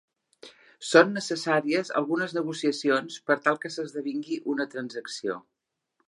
Són 0.91 1.11
necessàries 1.17 1.91
algunes 2.01 2.33
negociacions 2.37 3.17
per 3.27 3.37
tal 3.47 3.59
que 3.65 3.71
s'esdevingui 3.75 4.39
una 4.55 4.67
transacció. 4.73 5.37